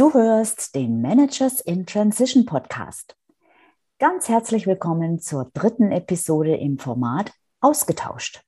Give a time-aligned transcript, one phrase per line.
[0.00, 3.14] Du hörst den Managers in Transition Podcast.
[3.98, 8.40] Ganz herzlich willkommen zur dritten Episode im Format Ausgetauscht.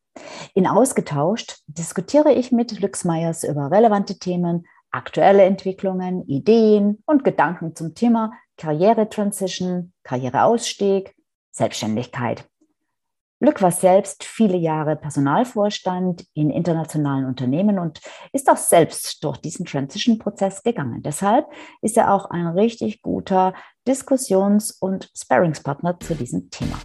[0.55, 7.95] In Ausgetauscht diskutiere ich mit Lüxmeyers über relevante Themen, aktuelle Entwicklungen, Ideen und Gedanken zum
[7.95, 11.15] Thema Karriere-Transition, Karriereausstieg,
[11.51, 12.49] Selbstständigkeit.
[13.45, 18.01] Lück war selbst viele Jahre Personalvorstand in internationalen Unternehmen und
[18.33, 21.03] ist auch selbst durch diesen Transition-Prozess gegangen.
[21.03, 21.47] Deshalb
[21.81, 23.53] ist er auch ein richtig guter
[23.85, 26.79] Diskussions- und Sparringspartner zu diesem Thema.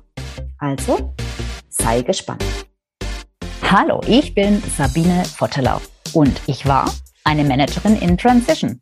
[0.58, 1.14] Also,
[1.70, 2.44] sei gespannt.
[3.62, 5.80] Hallo, ich bin Sabine Vottelau
[6.14, 6.92] und ich war
[7.24, 8.82] eine Managerin in Transition.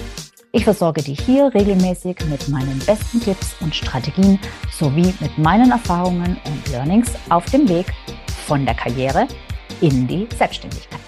[0.53, 4.37] Ich versorge dich hier regelmäßig mit meinen besten Tipps und Strategien
[4.69, 7.85] sowie mit meinen Erfahrungen und Learnings auf dem Weg
[8.45, 9.29] von der Karriere
[9.79, 10.99] in die Selbstständigkeit.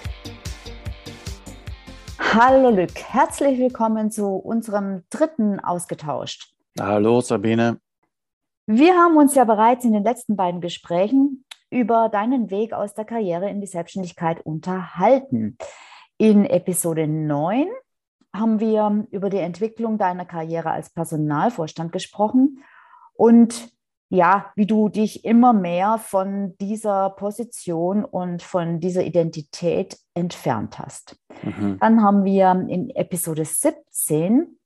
[2.18, 6.54] Hallo Lück, herzlich willkommen zu unserem dritten Ausgetauscht.
[6.80, 7.80] Hallo Sabine.
[8.66, 13.04] Wir haben uns ja bereits in den letzten beiden Gesprächen über deinen Weg aus der
[13.04, 15.58] Karriere in die Selbstständigkeit unterhalten.
[16.16, 17.66] In Episode 9
[18.34, 22.64] haben wir über die Entwicklung deiner Karriere als Personalvorstand gesprochen
[23.14, 23.72] und
[24.10, 31.16] ja, wie du dich immer mehr von dieser Position und von dieser Identität entfernt hast.
[31.42, 31.78] Mhm.
[31.80, 34.58] Dann haben wir in Episode 17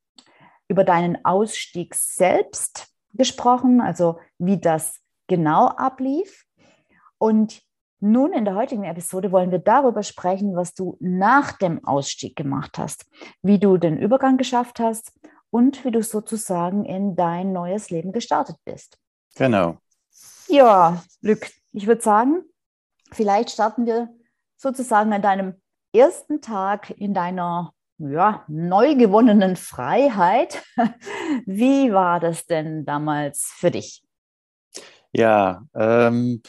[0.68, 6.44] über deinen Ausstieg selbst gesprochen, also wie das genau ablief.
[7.16, 7.62] Und
[8.00, 12.78] nun, in der heutigen Episode wollen wir darüber sprechen, was du nach dem Ausstieg gemacht
[12.78, 13.06] hast,
[13.42, 15.12] wie du den Übergang geschafft hast
[15.50, 18.98] und wie du sozusagen in dein neues Leben gestartet bist.
[19.34, 19.78] Genau.
[20.48, 21.50] Ja, Glück.
[21.72, 22.42] Ich würde sagen,
[23.12, 24.08] vielleicht starten wir
[24.56, 25.54] sozusagen an deinem
[25.92, 30.62] ersten Tag in deiner ja, neu gewonnenen Freiheit.
[31.46, 34.04] Wie war das denn damals für dich?
[35.12, 36.42] Ja, ähm,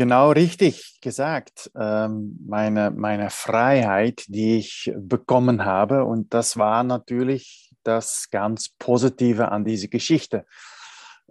[0.00, 1.70] Genau richtig gesagt.
[1.78, 6.06] Ähm, meine, meine Freiheit, die ich bekommen habe.
[6.06, 10.46] Und das war natürlich das ganz Positive an dieser Geschichte.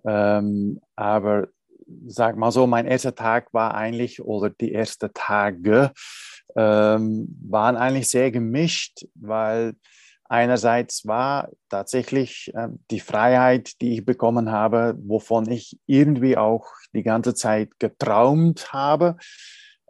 [0.06, 1.48] Ähm, aber
[2.06, 5.92] sag mal so, mein erster Tag war eigentlich, oder die ersten Tage
[6.56, 9.74] ähm, waren eigentlich sehr gemischt, weil
[10.30, 17.04] einerseits war tatsächlich äh, die Freiheit, die ich bekommen habe, wovon ich irgendwie auch die
[17.04, 19.18] ganze Zeit getraumt habe.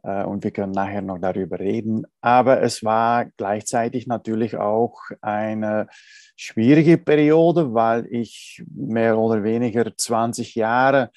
[0.03, 2.05] Äh, und wir können nachher noch darüber reden.
[2.21, 5.87] Aber es war gleichzeitig natürlich auch eine
[6.35, 11.11] schwierige Periode, weil ich mehr oder weniger 20 Jahre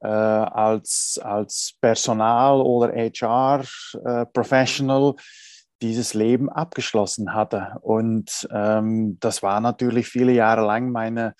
[0.00, 5.14] äh, als, als Personal- oder HR-Professional äh,
[5.82, 7.76] dieses Leben abgeschlossen hatte.
[7.82, 11.34] Und ähm, das war natürlich viele Jahre lang meine,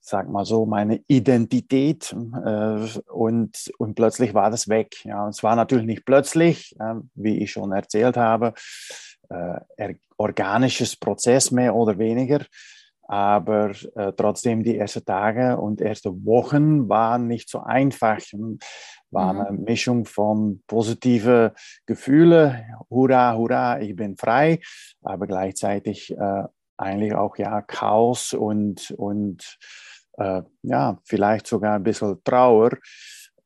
[0.00, 2.14] sag mal so, meine Identität.
[2.44, 5.04] Äh, und, und plötzlich war das weg.
[5.04, 8.54] Ja, und es war natürlich nicht plötzlich, äh, wie ich schon erzählt habe,
[9.28, 12.44] äh, organisches Prozess mehr oder weniger.
[13.10, 18.20] Aber äh, trotzdem die ersten Tage und erste Wochen waren nicht so einfach
[19.10, 19.40] war mhm.
[19.40, 21.52] eine Mischung von positive
[21.86, 24.60] Gefühle, hurra, hurra, ich bin frei,
[25.02, 26.44] aber gleichzeitig äh,
[26.76, 29.58] eigentlich auch ja Chaos und, und
[30.18, 32.70] äh, ja, vielleicht sogar ein bisschen Trauer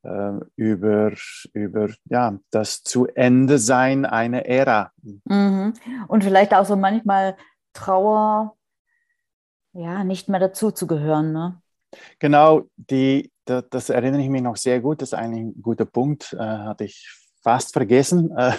[0.03, 1.11] äh, über,
[1.53, 4.91] über ja, das zu Ende sein einer Ära.
[5.01, 5.73] Mhm.
[6.07, 7.35] Und vielleicht auch so manchmal
[7.73, 8.54] Trauer,
[9.75, 11.61] ja, nicht mehr dazu zu gehören, ne?
[12.19, 15.01] Genau, die, das, das, erinnere ich mich noch sehr gut.
[15.01, 17.07] Das ist eigentlich ein guter Punkt, äh, hatte ich
[17.41, 18.31] fast vergessen.
[18.35, 18.53] Äh,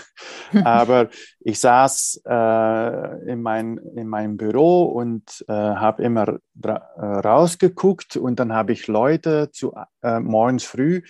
[0.65, 1.11] aber
[1.41, 6.71] ich saß äh, in, mein, in meinem Büro und äh, habe immer äh,
[7.03, 11.03] rausgeguckt und dann habe ich Leute zu, äh, morgens früh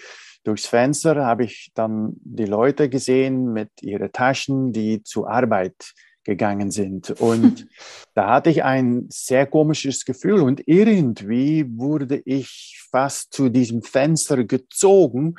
[0.47, 5.93] durchs Fenster habe ich dann die Leute gesehen mit ihren Taschen, die zur Arbeit
[6.27, 7.11] gegangen sind.
[7.21, 7.67] Und
[8.15, 14.45] da hatte ich ein sehr komisches Gefühl und irgendwie wurde ich fast zu diesem Fenster
[14.45, 15.37] gezogen.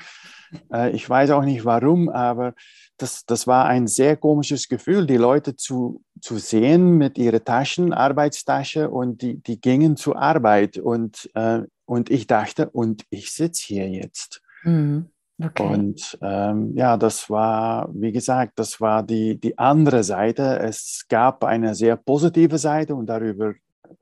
[0.72, 2.54] Äh, ich weiß auch nicht warum, aber
[2.98, 7.94] das, das war ein sehr komisches Gefühl, die Leute zu, zu sehen mit ihrer Taschen,
[7.94, 10.78] Arbeitstasche und die, die gingen zur Arbeit.
[10.78, 14.42] Und äh, und ich dachte, und ich sitze hier jetzt.
[14.64, 15.10] Mhm.
[15.40, 15.68] Okay.
[15.68, 20.60] Und ähm, ja, das war, wie gesagt, das war die, die andere Seite.
[20.60, 23.54] Es gab eine sehr positive Seite und darüber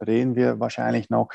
[0.05, 1.29] reden wir wahrscheinlich noch.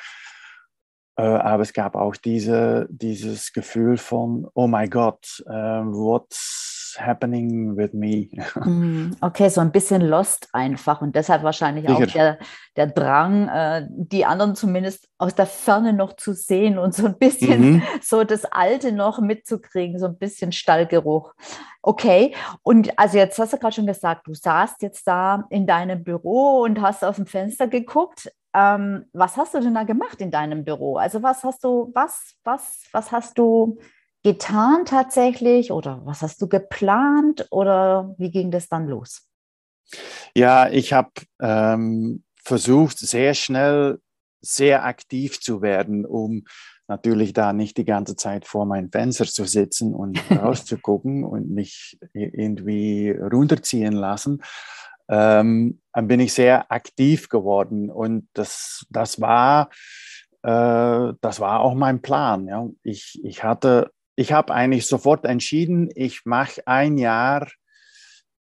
[1.21, 7.77] Äh, aber es gab auch diese, dieses Gefühl von, oh mein Gott, äh, what's happening
[7.77, 8.31] with me?
[8.65, 11.99] Mm, okay, so ein bisschen lost einfach und deshalb wahrscheinlich Sicher.
[11.99, 12.39] auch der,
[12.77, 17.19] der Drang, äh, die anderen zumindest aus der Ferne noch zu sehen und so ein
[17.19, 17.83] bisschen mhm.
[18.03, 21.35] so das Alte noch mitzukriegen, so ein bisschen Stallgeruch.
[21.83, 26.03] Okay, und also jetzt hast du gerade schon gesagt, du saßt jetzt da in deinem
[26.03, 28.31] Büro und hast aus dem Fenster geguckt.
[28.55, 30.97] Ähm, was hast du denn da gemacht in deinem Büro?
[30.97, 33.79] Also was hast du, was, was, was hast du
[34.23, 39.27] getan tatsächlich oder was hast du geplant oder wie ging das dann los?
[40.35, 41.11] Ja, ich habe
[41.41, 43.99] ähm, versucht, sehr schnell
[44.41, 46.45] sehr aktiv zu werden, um
[46.89, 51.99] natürlich da nicht die ganze Zeit vor meinem Fenster zu sitzen und rauszugucken und mich
[52.13, 54.43] irgendwie runterziehen lassen,
[55.11, 59.69] ähm, dann bin ich sehr aktiv geworden und das, das, war,
[60.43, 62.47] äh, das war auch mein Plan.
[62.47, 62.69] Ja.
[62.85, 67.49] Ich, ich hatte, ich habe eigentlich sofort entschieden, ich mache ein Jahr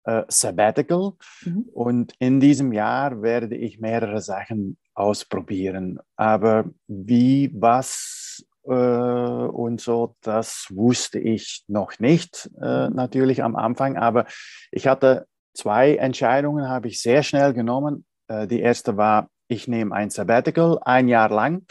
[0.03, 1.13] äh, Sabbatical
[1.43, 1.65] mhm.
[1.73, 5.99] und in diesem Jahr werde ich mehrere Sachen ausprobieren.
[6.15, 12.95] Aber wie, was äh, und so, das wusste ich noch nicht, äh, mhm.
[12.95, 13.97] natürlich am Anfang.
[13.97, 14.25] Aber
[14.71, 18.05] ich hatte zwei Entscheidungen habe ich sehr schnell genommen.
[18.27, 21.65] Äh, die erste war, ich nehme ein Sabbatical, ein Jahr lang.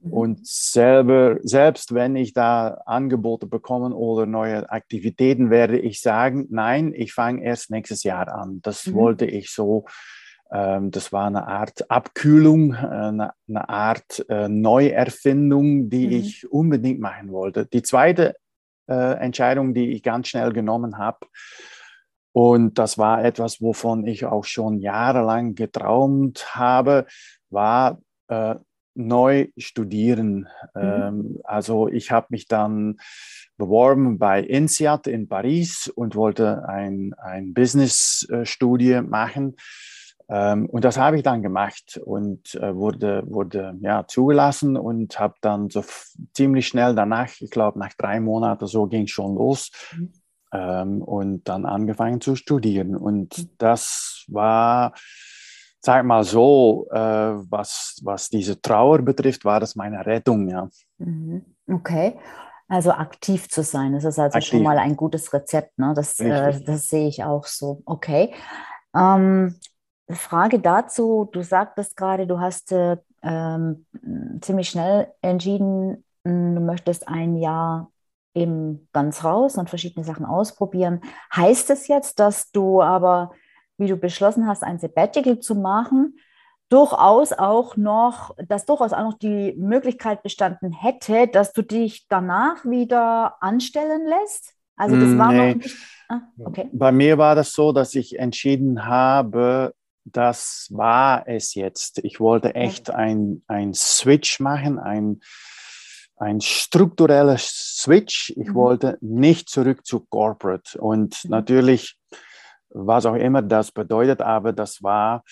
[0.00, 0.12] Mhm.
[0.12, 6.92] Und selber, selbst wenn ich da Angebote bekomme oder neue Aktivitäten, werde ich sagen, nein,
[6.94, 8.60] ich fange erst nächstes Jahr an.
[8.62, 8.94] Das mhm.
[8.94, 9.86] wollte ich so.
[10.52, 16.12] Ähm, das war eine Art Abkühlung, äh, eine, eine Art äh, Neuerfindung, die mhm.
[16.12, 17.66] ich unbedingt machen wollte.
[17.66, 18.34] Die zweite
[18.88, 21.26] äh, Entscheidung, die ich ganz schnell genommen habe,
[22.32, 27.06] und das war etwas, wovon ich auch schon jahrelang geträumt habe,
[27.50, 28.54] war äh,
[28.94, 30.48] neu studieren.
[30.74, 30.82] Mhm.
[30.82, 32.98] Ähm, also ich habe mich dann
[33.58, 39.56] beworben bei INSEAD in Paris und wollte ein, ein Business-Studie machen.
[40.28, 45.34] Ähm, und das habe ich dann gemacht und äh, wurde, wurde ja, zugelassen und habe
[45.42, 45.84] dann so
[46.32, 50.12] ziemlich schnell danach, ich glaube nach drei Monaten so ging es schon los, mhm
[50.52, 52.96] ähm, und dann angefangen zu studieren.
[52.96, 53.50] Und mhm.
[53.58, 54.92] das war,
[55.80, 60.68] sag mal so, äh, was, was diese Trauer betrifft, war das meine Rettung, ja.
[60.98, 61.44] Mhm.
[61.68, 62.18] Okay.
[62.68, 64.50] Also aktiv zu sein, das ist also aktiv.
[64.50, 65.78] schon mal ein gutes Rezept.
[65.78, 65.92] Ne?
[65.94, 67.82] Das, äh, das sehe ich auch so.
[67.84, 68.32] Okay.
[68.96, 69.56] Ähm,
[70.10, 73.86] Frage dazu, du sagtest gerade, du hast äh, ähm,
[74.40, 77.91] ziemlich schnell entschieden, du möchtest ein Jahr
[78.34, 81.00] eben ganz raus und verschiedene Sachen ausprobieren.
[81.34, 83.32] Heißt es jetzt, dass du aber,
[83.78, 86.16] wie du beschlossen hast, ein Sabbatical zu machen,
[86.68, 92.64] durchaus auch noch, dass durchaus auch noch die Möglichkeit bestanden hätte, dass du dich danach
[92.64, 94.54] wieder anstellen lässt?
[94.76, 95.54] Also das war nee.
[95.54, 95.76] noch nicht.
[96.08, 96.70] Ah, okay.
[96.72, 99.74] Bei mir war das so, dass ich entschieden habe,
[100.04, 101.98] das war es jetzt.
[102.04, 105.20] Ich wollte echt ein, ein Switch machen, ein
[106.22, 108.32] ein struktureller Switch.
[108.36, 108.54] Ich mhm.
[108.54, 110.80] wollte nicht zurück zu Corporate.
[110.80, 111.30] Und mhm.
[111.30, 111.96] natürlich,
[112.70, 115.24] was auch immer das bedeutet, aber das war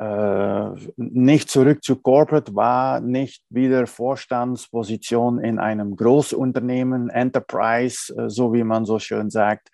[0.00, 8.54] äh, nicht zurück zu Corporate, war nicht wieder Vorstandsposition in einem Großunternehmen, Enterprise, äh, so
[8.54, 9.68] wie man so schön sagt.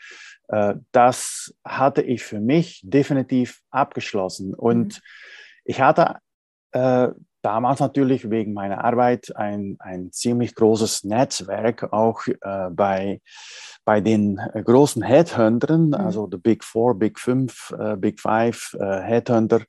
[0.49, 4.55] Äh, das hatte ich für mich definitiv abgeschlossen.
[4.55, 5.03] Und mhm.
[5.65, 6.17] ich hatte
[6.73, 7.11] äh,
[7.43, 13.21] damals natürlich wegen meiner Arbeit ein, ein ziemlich großes Netzwerk auch äh, bei,
[13.85, 15.95] bei den großen Headhuntern, mhm.
[15.95, 19.63] also the Big Four, Big Five, äh, Big Five äh, Headhunter,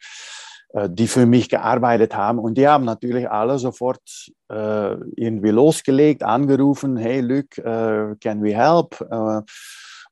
[0.73, 2.39] äh, die für mich gearbeitet haben.
[2.39, 4.01] Und die haben natürlich alle sofort
[4.49, 8.99] äh, irgendwie losgelegt, angerufen, hey Luc, äh, can we help?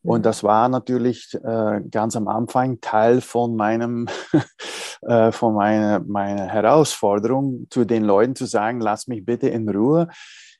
[0.03, 4.07] Und das war natürlich äh, ganz am Anfang Teil von meinem,
[5.01, 10.07] äh, von meiner, meiner Herausforderung, zu den Leuten zu sagen, lass mich bitte in Ruhe.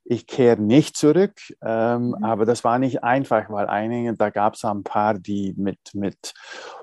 [0.10, 2.24] Ich kehre nicht zurück, ähm, mhm.
[2.24, 6.34] aber das war nicht einfach, weil einige, da gab es ein paar, die mit, mit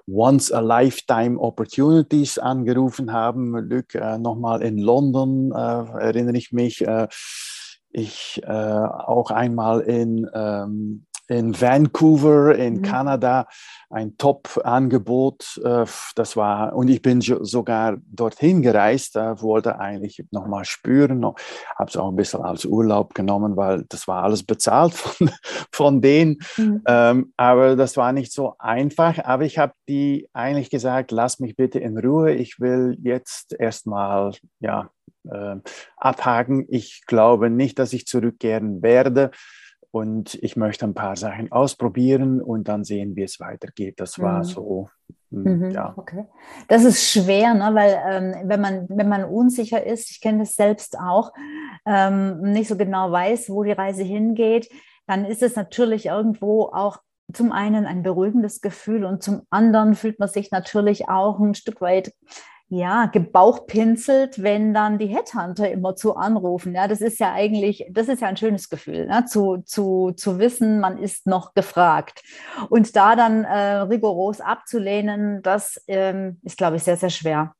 [0.06, 3.56] Once-a-Lifetime Opportunities angerufen haben.
[3.56, 6.86] Luc, äh, nochmal in London, äh, erinnere ich mich.
[6.86, 7.08] Äh,
[7.94, 12.82] ich äh, auch einmal in, ähm, in Vancouver in mhm.
[12.82, 13.46] Kanada
[13.90, 15.60] ein Top-Angebot.
[15.64, 21.88] Äh, das war, und ich bin sogar dorthin gereist, äh, wollte eigentlich nochmal spüren, habe
[21.88, 25.30] es auch ein bisschen als Urlaub genommen, weil das war alles bezahlt von,
[25.72, 26.38] von denen.
[26.56, 26.82] Mhm.
[26.86, 29.18] Ähm, aber das war nicht so einfach.
[29.24, 32.34] Aber ich habe die eigentlich gesagt, lass mich bitte in Ruhe.
[32.34, 34.90] Ich will jetzt erstmal, ja,
[35.30, 35.56] äh,
[35.96, 36.66] abhaken.
[36.68, 39.30] Ich glaube nicht, dass ich zurückkehren werde
[39.94, 44.00] und ich möchte ein paar Sachen ausprobieren und dann sehen, wie es weitergeht.
[44.00, 44.44] Das war mhm.
[44.44, 44.88] so.
[45.30, 45.94] Hm, mhm, ja.
[45.96, 46.24] Okay.
[46.66, 47.70] Das ist schwer, ne?
[47.74, 51.30] weil ähm, wenn, man, wenn man unsicher ist, ich kenne das selbst auch,
[51.86, 54.68] ähm, nicht so genau weiß, wo die Reise hingeht,
[55.06, 56.98] dann ist es natürlich irgendwo auch
[57.32, 61.80] zum einen ein beruhigendes Gefühl und zum anderen fühlt man sich natürlich auch ein Stück
[61.80, 62.12] weit
[62.68, 66.74] ja, gebauchpinselt, wenn dann die Headhunter immer zu anrufen.
[66.74, 69.26] Ja, das ist ja eigentlich, das ist ja ein schönes Gefühl, ne?
[69.26, 72.22] zu, zu, zu wissen, man ist noch gefragt.
[72.70, 77.54] Und da dann äh, rigoros abzulehnen, das ähm, ist, glaube ich, sehr, sehr schwer.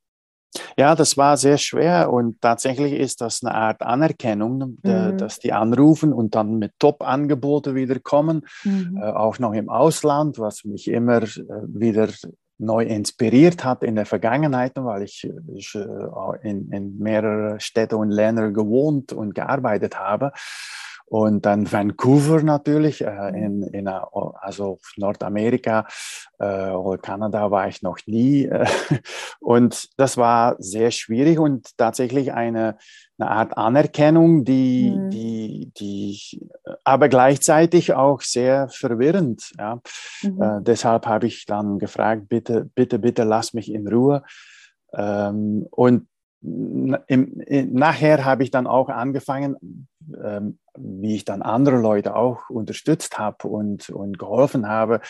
[0.77, 5.19] Ja, das war sehr schwer und tatsächlich ist das eine Art Anerkennung, mhm.
[5.19, 8.99] dass die anrufen und dann mit Top-Angebote wieder kommen, mhm.
[9.01, 11.29] äh, auch noch im Ausland, was mich immer äh,
[11.67, 12.09] wieder
[12.59, 18.11] neu inspiriert hat in der Vergangenheit, weil ich, ich äh, in, in mehrere Städte und
[18.11, 20.33] Länder gewohnt und gearbeitet habe.
[21.07, 25.87] Und dann Vancouver natürlich, äh, in, in also Nordamerika
[26.39, 28.47] äh, oder Kanada war ich noch nie.
[28.47, 28.67] Äh,
[29.41, 32.79] und das war sehr schwierig und tatsächlich eine,
[33.19, 35.11] eine Art Anerkennung, die, mhm.
[35.11, 36.49] die, die
[36.85, 39.53] aber gleichzeitig auch sehr verwirrend.
[39.59, 39.81] Ja.
[40.23, 40.43] Mhm.
[40.43, 44.23] Äh, deshalb habe ich dann gefragt, bitte, bitte, bitte lass mich in Ruhe.
[44.97, 46.07] Ähm, und
[47.07, 49.89] im, nachher habe ich dann auch angefangen,
[50.23, 55.01] ähm, wie ich dann andere Leute auch unterstützt habe und, und geholfen habe,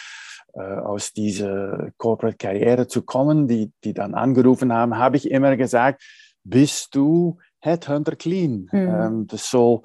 [0.54, 6.02] äh, aus dieser Corporate-Karriere zu kommen, die, die dann angerufen haben, habe ich immer gesagt,
[6.44, 8.68] bist du Headhunter Clean?
[8.70, 8.88] Mhm.
[8.88, 9.82] Ähm, das so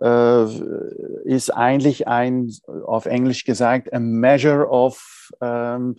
[0.00, 0.44] äh,
[1.24, 2.52] ist eigentlich ein,
[2.86, 5.96] auf Englisch gesagt, a measure of ähm,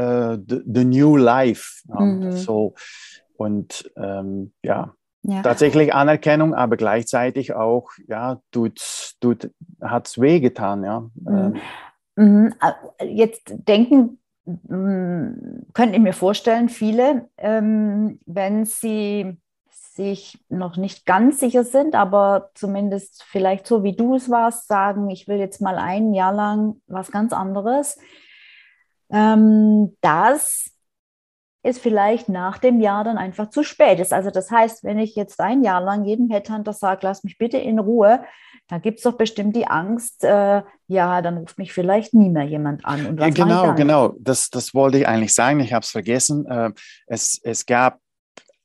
[0.00, 1.82] uh, the, the, new life.
[1.86, 2.32] Mhm.
[2.32, 2.74] So,
[3.38, 5.42] und ähm, ja, ja.
[5.42, 8.80] Tatsächlich Anerkennung, aber gleichzeitig auch, ja, tut,
[9.20, 11.10] tut, hat es wehgetan, ja.
[11.14, 11.56] Mhm.
[12.16, 12.16] Ähm.
[12.16, 12.54] Mhm.
[13.04, 19.36] Jetzt denken, mm, könnte ich mir vorstellen, viele, ähm, wenn sie
[19.70, 25.10] sich noch nicht ganz sicher sind, aber zumindest vielleicht so wie du es warst, sagen,
[25.10, 27.98] ich will jetzt mal ein Jahr lang was ganz anderes,
[29.10, 30.70] ähm, dass
[31.68, 34.12] es vielleicht nach dem Jahr dann einfach zu spät ist.
[34.12, 37.58] Also das heißt, wenn ich jetzt ein Jahr lang jedem Headhunter sage, lass mich bitte
[37.58, 38.24] in Ruhe,
[38.68, 42.44] dann gibt es doch bestimmt die Angst, äh, ja, dann ruft mich vielleicht nie mehr
[42.44, 43.06] jemand an.
[43.06, 46.46] Und was genau, genau, das, das wollte ich eigentlich sagen, ich habe es vergessen.
[46.46, 46.72] Äh,
[47.06, 47.98] es, es gab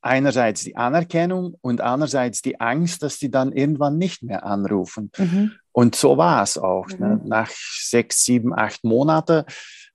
[0.02, 5.10] einerseits die Anerkennung und andererseits die Angst, dass sie dann irgendwann nicht mehr anrufen.
[5.16, 5.52] Mhm.
[5.72, 6.88] Und so war es auch.
[6.88, 6.96] Ne?
[6.98, 7.06] Mhm.
[7.06, 7.20] Ne?
[7.24, 9.44] Nach sechs, sieben, acht Monaten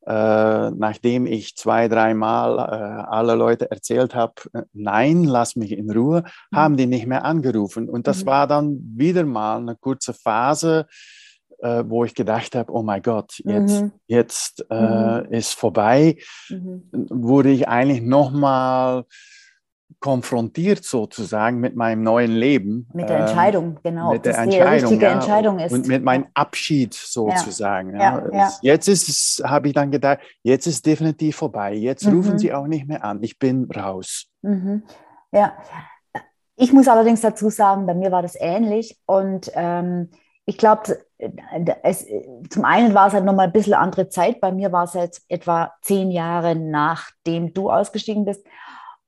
[0.09, 5.91] äh, nachdem ich zwei, dreimal äh, alle Leute erzählt habe, äh, nein, lass mich in
[5.91, 6.57] Ruhe, mhm.
[6.57, 7.87] haben die nicht mehr angerufen.
[7.87, 8.27] Und das mhm.
[8.27, 10.87] war dann wieder mal eine kurze Phase,
[11.59, 13.91] äh, wo ich gedacht habe, oh mein Gott, jetzt, mhm.
[14.07, 15.31] jetzt äh, mhm.
[15.31, 16.17] ist vorbei,
[16.49, 16.89] mhm.
[16.91, 19.05] wurde ich eigentlich nochmal
[19.99, 22.87] konfrontiert sozusagen mit meinem neuen Leben.
[22.93, 24.13] Mit der ähm, Entscheidung, genau.
[24.13, 25.71] Mit der Entscheidung, die richtige ja, Entscheidung ist.
[25.73, 27.99] Und mit meinem Abschied sozusagen.
[27.99, 28.53] Ja, ja.
[28.61, 31.73] Jetzt ist habe ich dann gedacht, jetzt ist definitiv vorbei.
[31.73, 32.17] Jetzt mhm.
[32.17, 33.21] rufen Sie auch nicht mehr an.
[33.23, 34.27] Ich bin raus.
[34.41, 34.83] Mhm.
[35.31, 35.53] Ja.
[36.55, 38.97] Ich muss allerdings dazu sagen, bei mir war das ähnlich.
[39.05, 40.09] Und ähm,
[40.45, 40.97] ich glaube,
[42.49, 44.39] zum einen war es halt nochmal ein bisschen andere Zeit.
[44.39, 48.45] Bei mir war es jetzt etwa zehn Jahre nachdem du ausgestiegen bist.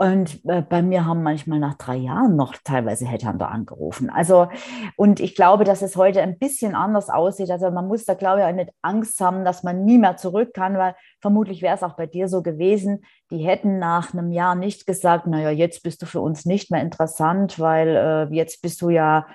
[0.02, 4.10] Und äh, bei mir haben manchmal nach drei Jahren noch teilweise Headhunter angerufen.
[4.10, 4.48] Also,
[4.96, 7.52] und ich glaube, dass es heute ein bisschen anders aussieht.
[7.52, 10.56] Also man muss da, glaube ich, auch nicht Angst haben, dass man nie mehr zurück
[10.56, 13.04] kann, weil vermutlich wäre es auch bei dir so gewesen.
[13.30, 16.82] Die hätten nach einem Jahr nicht gesagt, naja, jetzt bist du für uns nicht mehr
[16.82, 19.28] interessant, weil äh, jetzt bist du ja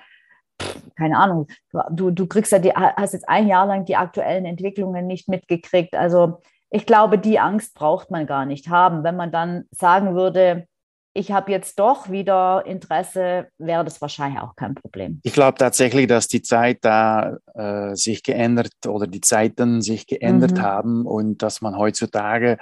[0.97, 1.47] keine Ahnung,
[1.91, 5.95] du, du kriegst ja die, hast jetzt ein Jahr lang die aktuellen Entwicklungen nicht mitgekriegt.
[5.95, 9.03] Also ich glaube, die Angst braucht man gar nicht haben.
[9.03, 10.67] Wenn man dann sagen würde,
[11.13, 15.19] ich habe jetzt doch wieder Interesse, wäre das wahrscheinlich auch kein Problem.
[15.23, 20.57] Ich glaube tatsächlich, dass die Zeit da äh, sich geändert oder die Zeiten sich geändert
[20.57, 20.61] mhm.
[20.61, 22.57] haben und dass man heutzutage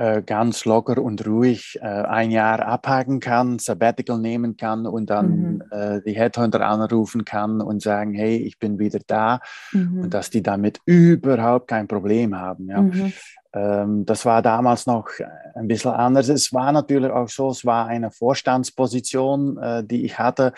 [0.00, 5.28] äh, ganz locker und ruhig äh, ein Jahr abhaken kann, Sabbatical nehmen kann und dann
[5.28, 5.62] mhm.
[5.70, 9.40] äh, die Headhunter anrufen kann und sagen, hey, ich bin wieder da
[9.72, 10.04] mhm.
[10.04, 12.70] und dass die damit überhaupt kein Problem haben.
[12.70, 12.80] Ja.
[12.80, 13.12] Mhm.
[13.52, 15.10] Ähm, das war damals noch
[15.54, 16.30] ein bisschen anders.
[16.30, 20.54] Es war natürlich auch so, es war eine Vorstandsposition, äh, die ich hatte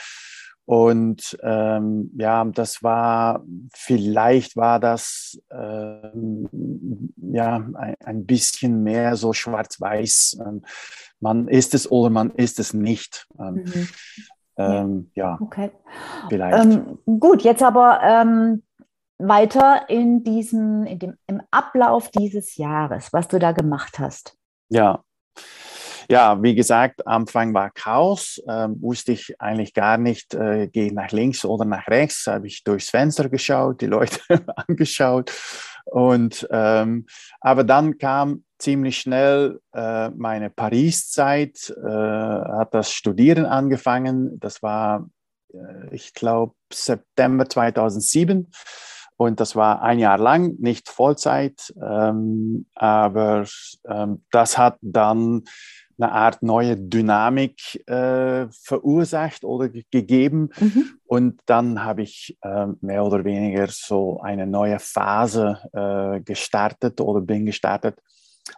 [0.72, 6.48] und ähm, ja, das war, vielleicht war das ähm,
[7.18, 10.38] ja ein, ein, bisschen mehr so schwarz-weiß.
[10.40, 10.62] Ähm,
[11.20, 13.28] man ist es oder man ist es nicht.
[13.38, 13.88] Ähm, mhm.
[14.56, 15.72] Ähm, ja, okay.
[16.30, 16.64] vielleicht.
[16.64, 18.24] Ähm, gut, jetzt aber
[19.18, 24.38] weiter in diesem, in dem, im Ablauf dieses Jahres, was du da gemacht hast.
[24.70, 25.04] Ja,
[26.12, 30.92] ja, wie gesagt, Anfang war Chaos, äh, wusste ich eigentlich gar nicht, äh, gehe ich
[30.92, 34.20] nach links oder nach rechts, habe ich durchs Fenster geschaut, die Leute
[34.68, 35.32] angeschaut.
[35.86, 37.06] Und, ähm,
[37.40, 44.38] aber dann kam ziemlich schnell äh, meine Paris-Zeit, äh, hat das Studieren angefangen.
[44.38, 45.08] Das war,
[45.54, 48.50] äh, ich glaube, September 2007.
[49.16, 53.46] Und das war ein Jahr lang, nicht Vollzeit, ähm, aber
[53.88, 55.44] ähm, das hat dann
[56.02, 60.50] eine Art neue Dynamik äh, verursacht oder gegeben.
[60.58, 60.84] Mhm.
[61.06, 67.20] Und dann habe ich äh, mehr oder weniger so eine neue Phase äh, gestartet oder
[67.20, 67.98] bin gestartet.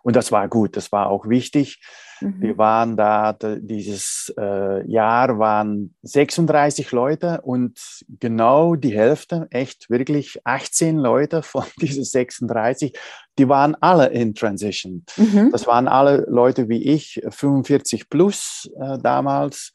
[0.02, 1.80] Und das war gut, das war auch wichtig.
[2.20, 2.40] Mhm.
[2.40, 10.40] Wir waren da, dieses äh, Jahr waren 36 Leute und genau die Hälfte, echt wirklich
[10.44, 12.98] 18 Leute von diesen 36,
[13.38, 15.04] die waren alle in Transition.
[15.16, 15.50] Mhm.
[15.52, 19.72] Das waren alle Leute wie ich, 45 plus äh, damals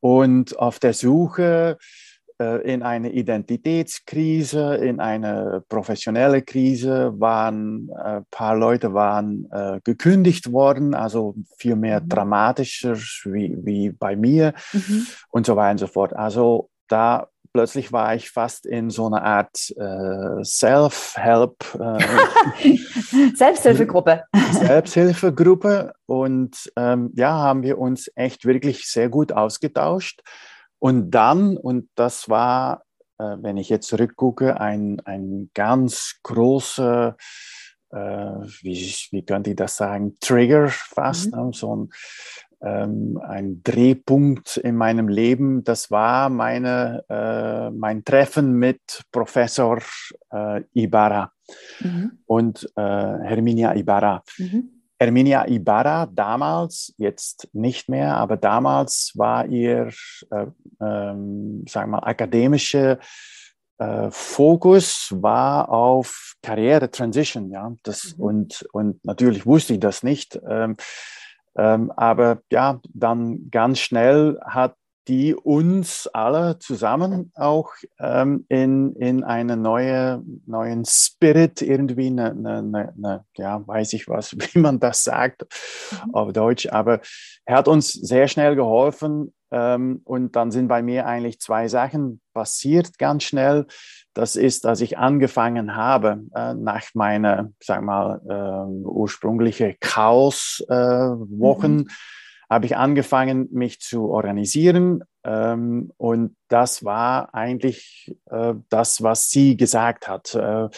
[0.00, 1.78] und auf der Suche
[2.44, 10.52] in eine Identitätskrise, in eine professionelle Krise, waren ein äh, paar Leute waren äh, gekündigt
[10.52, 12.08] worden, also viel mehr mhm.
[12.08, 15.06] dramatischer wie, wie bei mir mhm.
[15.30, 16.14] und so weiter und so fort.
[16.14, 21.56] Also da plötzlich war ich fast in so einer Art äh, Self-Help.
[21.78, 22.76] Äh,
[23.34, 24.24] Selbsthilfegruppe.
[24.52, 25.92] Selbsthilfegruppe.
[26.06, 30.22] Und ähm, ja, haben wir uns echt wirklich sehr gut ausgetauscht.
[30.80, 32.82] Und dann, und das war,
[33.18, 37.16] äh, wenn ich jetzt zurückgucke, ein, ein ganz großer,
[37.92, 37.96] äh,
[38.62, 41.38] wie, wie könnte ich das sagen, Trigger fast, mhm.
[41.38, 41.50] ne?
[41.52, 41.90] so ein,
[42.62, 45.64] ähm, ein Drehpunkt in meinem Leben.
[45.64, 49.80] Das war meine, äh, mein Treffen mit Professor
[50.32, 51.32] äh, Ibarra
[51.80, 52.18] mhm.
[52.26, 54.22] und äh, Herminia Ibarra.
[54.38, 54.80] Mhm.
[54.98, 59.88] Erminia Ibarra damals, jetzt nicht mehr, aber damals war ihr,
[60.30, 60.46] äh,
[60.80, 62.98] ähm, sagen wir mal, akademische
[63.78, 67.72] äh, Fokus war auf Karriere Transition, ja.
[67.82, 68.24] Das, mhm.
[68.24, 70.40] und, und natürlich wusste ich das nicht.
[70.48, 70.76] Ähm,
[71.56, 74.76] ähm, aber ja, dann ganz schnell hat
[75.10, 82.94] die uns alle zusammen auch ähm, in, in einen neue, neuen Spirit irgendwie, eine, eine,
[82.96, 85.46] eine, ja, weiß ich was, wie man das sagt
[85.90, 86.14] mhm.
[86.14, 87.00] auf Deutsch, aber
[87.44, 92.20] er hat uns sehr schnell geholfen ähm, und dann sind bei mir eigentlich zwei Sachen
[92.32, 93.66] passiert ganz schnell.
[94.14, 101.82] Das ist, dass ich angefangen habe, äh, nach meiner, sag mal, äh, ursprüngliche Chaos-Wochen, äh,
[101.82, 101.88] mhm
[102.50, 105.04] habe ich angefangen, mich zu organisieren.
[105.24, 110.34] Ähm, und das war eigentlich äh, das, was sie gesagt hat.
[110.34, 110.68] Äh,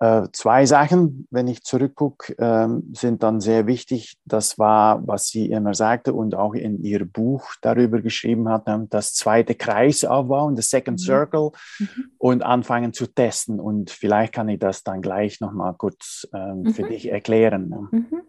[0.00, 4.16] äh, zwei Sachen, wenn ich zurückgucke, ähm, sind dann sehr wichtig.
[4.24, 8.88] Das war, was sie immer sagte und auch in ihr Buch darüber geschrieben hat, ähm,
[8.88, 11.04] das zweite Kreis aufbauen, the second mhm.
[11.04, 12.12] circle mhm.
[12.16, 13.60] und anfangen zu testen.
[13.60, 16.70] Und vielleicht kann ich das dann gleich nochmal kurz ähm, mhm.
[16.72, 17.88] für dich erklären.
[17.90, 18.22] Mhm.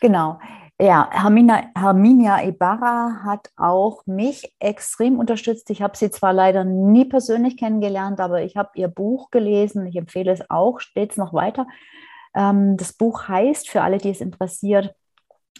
[0.00, 0.38] Genau.
[0.80, 5.70] Ja, Hermina, Herminia Ibarra hat auch mich extrem unterstützt.
[5.70, 9.86] Ich habe sie zwar leider nie persönlich kennengelernt, aber ich habe ihr Buch gelesen.
[9.86, 11.66] Ich empfehle es auch, steht es noch weiter.
[12.32, 14.94] Ähm, das Buch heißt, für alle, die es interessiert,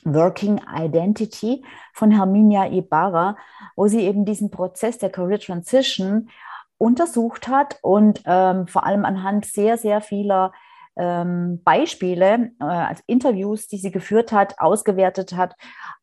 [0.04, 3.36] Working Identity von Herminia Ibarra,
[3.74, 6.30] wo sie eben diesen Prozess der Career Transition
[6.78, 10.52] untersucht hat und ähm, vor allem anhand sehr, sehr vieler
[10.98, 15.54] ähm, Beispiele, äh, also Interviews, die sie geführt hat, ausgewertet hat,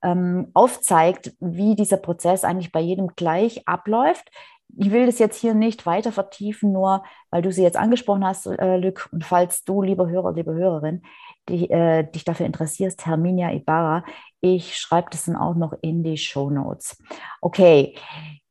[0.04, 4.30] ähm, aufzeigt, wie dieser Prozess eigentlich bei jedem gleich abläuft.
[4.78, 8.48] Ich will das jetzt hier nicht weiter vertiefen, nur weil du sie jetzt angesprochen hast,
[8.48, 11.04] äh, Lück, und falls du, lieber Hörer, liebe Hörerin,
[11.48, 14.04] die, äh, dich dafür interessierst, Herminia Ibarra,
[14.42, 17.02] ich schreibe das dann auch noch in die Show Notes.
[17.42, 17.96] Okay,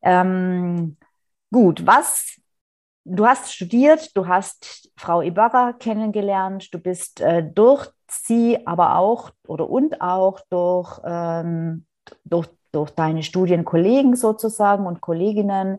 [0.02, 0.96] ähm,
[1.50, 2.40] gut, was
[3.04, 9.30] du hast studiert, du hast Frau Ibarra kennengelernt, du bist äh, durch sie aber auch
[9.46, 11.86] oder und auch durch, ähm,
[12.24, 15.78] durch, durch deine Studienkollegen sozusagen und Kolleginnen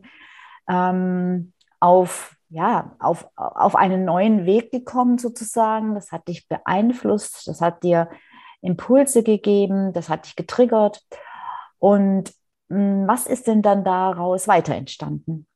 [0.70, 5.96] ähm, auf, ja, auf, auf einen neuen Weg gekommen sozusagen.
[5.96, 8.10] Das hat dich beeinflusst, das hat dir
[8.62, 11.02] Impulse gegeben, das hat dich getriggert.
[11.80, 12.34] Und
[12.70, 15.48] mh, hm, was ist denn dann daraus weiter entstanden?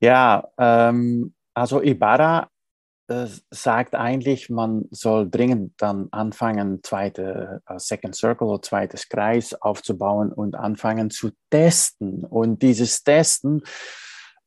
[0.00, 2.48] Ja, ähm, also Ibarra
[3.08, 9.54] äh, sagt eigentlich, man soll dringend dann anfangen, zweite uh, Second Circle oder zweites Kreis
[9.54, 12.24] aufzubauen und anfangen zu testen.
[12.24, 13.62] Und dieses Testen,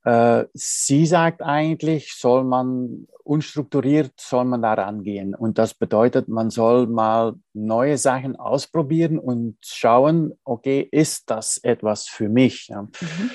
[0.03, 5.35] äh, sie sagt eigentlich, soll man unstrukturiert, soll man da rangehen.
[5.35, 12.07] Und das bedeutet, man soll mal neue Sachen ausprobieren und schauen, okay, ist das etwas
[12.07, 12.67] für mich?
[12.67, 12.83] Ja.
[12.83, 13.31] Mhm.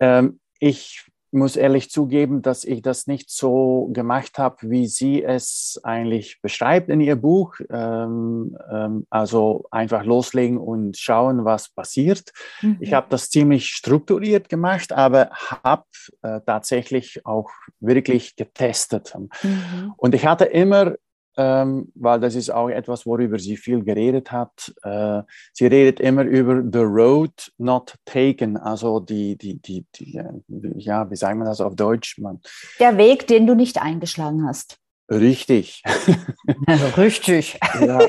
[0.00, 5.78] Ähm, ich muss ehrlich zugeben, dass ich das nicht so gemacht habe, wie sie es
[5.82, 7.54] eigentlich beschreibt in ihr Buch.
[7.70, 12.32] Ähm, ähm, also einfach loslegen und schauen, was passiert.
[12.62, 12.78] Mhm.
[12.80, 15.30] Ich habe das ziemlich strukturiert gemacht, aber
[15.64, 15.84] habe
[16.22, 19.14] äh, tatsächlich auch wirklich getestet.
[19.42, 19.92] Mhm.
[19.96, 20.94] Und ich hatte immer
[21.36, 24.74] ähm, weil das ist auch etwas, worüber sie viel geredet hat.
[24.82, 25.22] Äh,
[25.52, 30.20] sie redet immer über the road not taken, also die, die, die, die
[30.76, 32.18] ja, wie sagt man das auf Deutsch?
[32.18, 32.40] Man,
[32.80, 34.78] Der Weg, den du nicht eingeschlagen hast.
[35.10, 35.82] Richtig.
[36.96, 37.58] Richtig.
[37.80, 38.00] ja.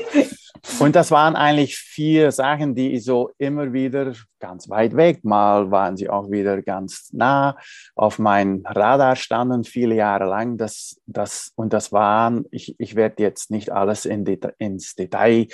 [0.78, 5.96] Und das waren eigentlich vier Sachen, die so immer wieder ganz weit weg, mal waren
[5.96, 7.56] sie auch wieder ganz nah
[7.94, 10.56] auf meinem Radar standen, viele Jahre lang.
[10.56, 15.48] Das, das, und das waren, ich, ich werde jetzt nicht alles in Deta ins Detail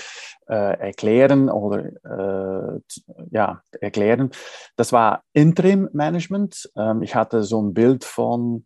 [0.48, 2.80] äh, erklären oder äh,
[3.30, 4.30] ja, erklären.
[4.76, 6.70] Das war Interim Management.
[6.76, 8.64] Ähm, ich hatte so ein Bild von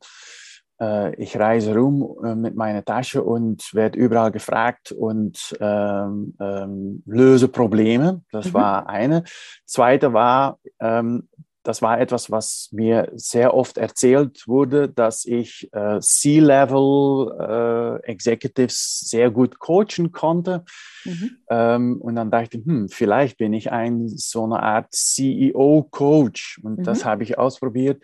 [1.19, 7.49] ich reise rum äh, mit meiner Tasche und werde überall gefragt und ähm, ähm, löse
[7.49, 8.23] Probleme.
[8.31, 8.55] Das mhm.
[8.55, 9.25] war eine.
[9.65, 11.29] Zweite war, ähm,
[11.69, 19.01] das war etwas, was mir sehr oft erzählt wurde, dass ich äh, C-Level äh, Executives
[19.01, 20.65] sehr gut coachen konnte.
[21.05, 21.37] Mhm.
[21.51, 26.61] Ähm, und dann dachte ich, hm, vielleicht bin ich ein so eine Art CEO-Coach.
[26.63, 26.85] Und mhm.
[26.85, 28.03] das habe ich ausprobiert.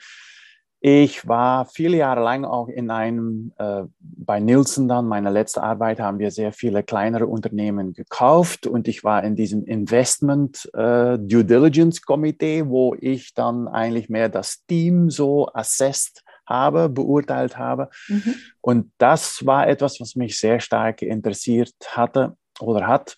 [0.87, 5.99] Ich war viele Jahre lang auch in einem, äh, bei Nielsen dann, meine letzte Arbeit,
[5.99, 11.43] haben wir sehr viele kleinere Unternehmen gekauft und ich war in diesem Investment äh, Due
[11.43, 17.89] Diligence Komitee, wo ich dann eigentlich mehr das Team so assessed habe, beurteilt habe.
[18.09, 18.35] Mhm.
[18.61, 23.17] Und das war etwas, was mich sehr stark interessiert hatte oder hat.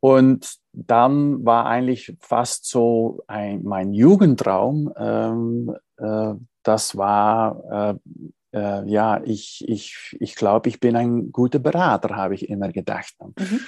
[0.00, 6.34] Und dann war eigentlich fast so ein, mein Jugendtraum, ähm, äh,
[6.68, 7.98] das war,
[8.52, 12.70] äh, äh, ja, ich, ich, ich glaube, ich bin ein guter Berater, habe ich immer
[12.70, 13.14] gedacht.
[13.20, 13.60] Mhm.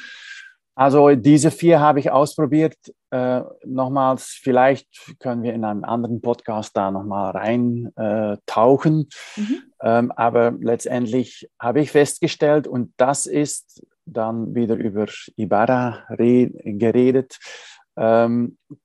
[0.74, 2.76] Also diese vier habe ich ausprobiert.
[3.10, 9.08] Äh, nochmals, vielleicht können wir in einem anderen Podcast da nochmal reintauchen.
[9.36, 9.62] Äh, mhm.
[9.82, 17.38] ähm, aber letztendlich habe ich festgestellt, und das ist dann wieder über Ibarra geredet,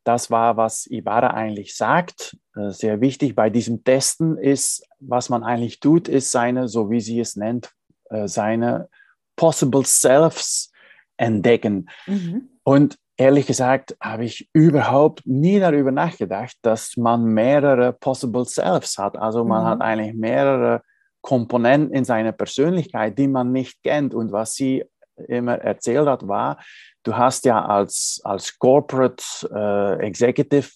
[0.03, 2.37] das war, was Ibarra eigentlich sagt.
[2.55, 6.99] Äh, sehr wichtig bei diesem Testen ist, was man eigentlich tut, ist seine, so wie
[6.99, 7.71] sie es nennt,
[8.09, 8.89] äh, seine
[9.37, 10.73] Possible Selves
[11.15, 11.89] entdecken.
[12.07, 12.49] Mhm.
[12.63, 19.17] Und ehrlich gesagt habe ich überhaupt nie darüber nachgedacht, dass man mehrere Possible Selves hat.
[19.17, 19.67] Also man mhm.
[19.67, 20.81] hat eigentlich mehrere
[21.21, 24.13] Komponenten in seiner Persönlichkeit, die man nicht kennt.
[24.13, 24.83] Und was sie
[25.27, 26.57] immer erzählt hat, war,
[27.03, 29.23] du hast ja als, als Corporate
[29.53, 30.69] äh, Executive,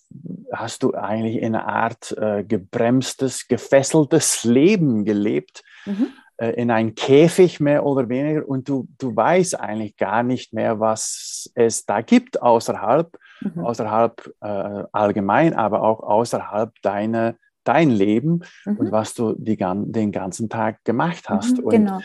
[0.53, 6.07] hast du eigentlich in einer Art äh, gebremstes, gefesseltes Leben gelebt, mhm.
[6.37, 10.79] äh, in ein Käfig mehr oder weniger und du, du weißt eigentlich gar nicht mehr,
[10.79, 13.65] was es da gibt außerhalb, mhm.
[13.65, 18.77] außerhalb äh, allgemein, aber auch außerhalb deiner dein Leben mhm.
[18.77, 21.57] und was du die, den ganzen Tag gemacht hast.
[21.57, 21.95] Mhm, genau.
[21.97, 22.03] Und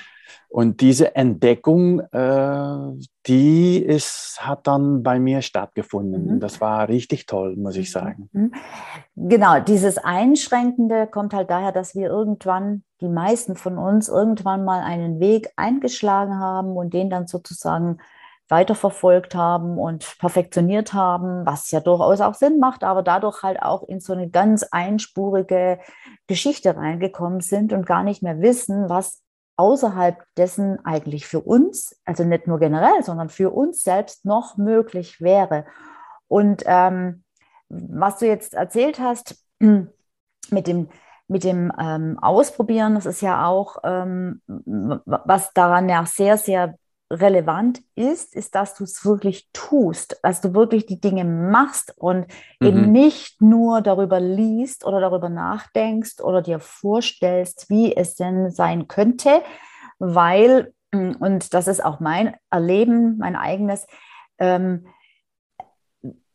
[0.55, 2.77] und diese Entdeckung, äh,
[3.27, 6.37] die ist, hat dann bei mir stattgefunden.
[6.37, 6.39] Mhm.
[6.39, 7.93] Das war richtig toll, muss ich mhm.
[7.93, 8.31] sagen.
[8.33, 8.53] Mhm.
[9.17, 14.81] Genau, dieses Einschränkende kommt halt daher, dass wir irgendwann, die meisten von uns, irgendwann mal
[14.81, 17.99] einen Weg eingeschlagen haben und den dann sozusagen
[18.49, 23.83] weiterverfolgt haben und perfektioniert haben, was ja durchaus auch Sinn macht, aber dadurch halt auch
[23.85, 25.79] in so eine ganz einspurige
[26.27, 29.23] Geschichte reingekommen sind und gar nicht mehr wissen, was
[29.57, 35.21] außerhalb dessen eigentlich für uns, also nicht nur generell, sondern für uns selbst noch möglich
[35.21, 35.65] wäre.
[36.29, 37.25] Und ähm,
[37.69, 40.89] was du jetzt erzählt hast mit dem,
[41.29, 46.75] mit dem ähm, Ausprobieren, das ist ja auch, ähm, was daran ja sehr, sehr
[47.21, 52.27] relevant ist, ist, dass du es wirklich tust, dass du wirklich die Dinge machst und
[52.61, 52.67] mhm.
[52.67, 58.89] eben nicht nur darüber liest oder darüber nachdenkst oder dir vorstellst, wie es denn sein
[58.89, 59.43] könnte,
[59.99, 63.87] weil, und das ist auch mein Erleben, mein eigenes,
[64.39, 64.87] ähm,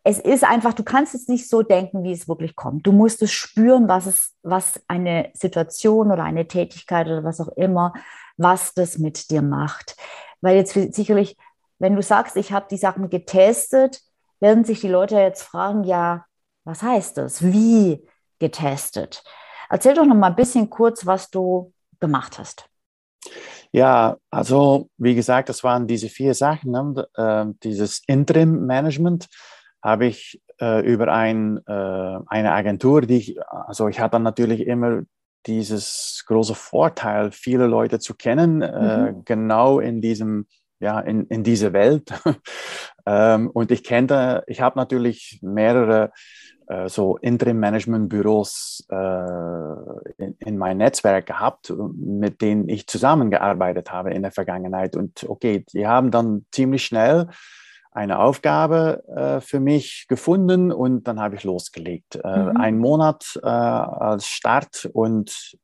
[0.04, 2.88] es ist einfach, du kannst es nicht so denken, wie es wirklich kommt.
[2.88, 7.50] Du musst es spüren, was es, was eine Situation oder eine Tätigkeit oder was auch
[7.50, 7.94] immer,
[8.38, 9.98] was das mit dir macht.
[10.42, 11.38] Weil jetzt sicherlich,
[11.80, 14.02] wenn du sagst, ich habe die Sachen getestet,
[14.40, 16.26] werden sich die Leute jetzt fragen, ja,
[16.64, 17.44] was heißt das?
[17.44, 18.06] Wie
[18.40, 19.24] getestet?
[19.70, 22.66] Erzähl doch noch mal ein bisschen kurz, was du gemacht hast.
[23.72, 26.72] Ja, also wie gesagt, das waren diese vier Sachen.
[26.72, 27.08] Ne?
[27.16, 29.28] Äh, dieses Interim-Management
[29.84, 34.66] habe ich äh, über ein, äh, eine Agentur, die ich, also ich hatte dann natürlich
[34.66, 35.04] immer
[35.50, 39.26] dieses große Vorteil, viele Leute zu kennen, äh, mhm.
[39.26, 40.46] genau in diesem,
[40.80, 42.14] ja, in, in diese Welt.
[43.06, 46.12] ähm, und ich kenne, ich habe natürlich mehrere
[46.68, 54.22] äh, so Interim-Management-Büros äh, in, in mein Netzwerk gehabt, mit denen ich zusammengearbeitet habe in
[54.22, 54.96] der Vergangenheit.
[54.96, 57.28] Und okay, die haben dann ziemlich schnell
[57.92, 62.20] eine Aufgabe äh, für mich gefunden und dann habe ich losgelegt.
[62.24, 62.58] Äh, mhm.
[62.58, 65.58] Ein Monat äh, als Start und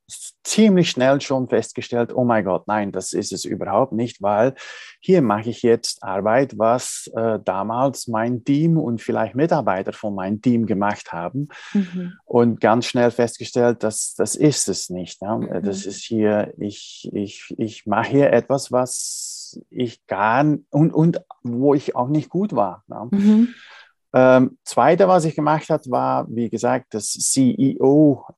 [0.44, 4.56] ziemlich schnell schon festgestellt, oh mein Gott, nein, das ist es überhaupt nicht, weil
[5.00, 10.42] hier mache ich jetzt Arbeit, was äh, damals mein Team und vielleicht Mitarbeiter von meinem
[10.42, 12.14] Team gemacht haben mhm.
[12.26, 15.22] und ganz schnell festgestellt, dass das ist es nicht.
[15.22, 15.38] Ja?
[15.38, 15.64] Mhm.
[15.64, 21.74] Das ist hier, ich, ich, ich mache hier etwas, was ich gar und, und wo
[21.74, 22.84] ich auch nicht gut war.
[22.88, 23.08] Ja?
[23.10, 23.50] Mhm.
[24.18, 28.32] Ähm, Zweite, was ich gemacht habe, war, wie gesagt, das CEO-Coaching.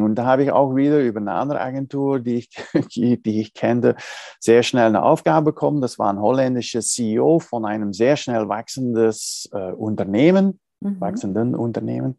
[0.00, 2.48] Äh, und da habe ich auch wieder über eine andere Agentur, die ich,
[2.96, 3.94] die, die ich kenne,
[4.40, 5.80] sehr schnell eine Aufgabe bekommen.
[5.80, 11.00] Das war ein holländischer CEO von einem sehr schnell wachsendes äh, Unternehmen, mhm.
[11.00, 12.16] wachsenden Unternehmen.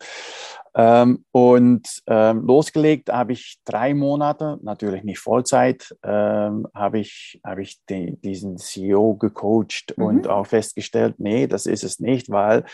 [0.77, 7.59] Ähm, und ähm, losgelegt habe ich drei Monate, natürlich nicht Vollzeit, ähm, habe ich, hab
[7.59, 10.03] ich die, diesen CEO gecoacht mhm.
[10.03, 12.65] und auch festgestellt, nee, das ist es nicht, weil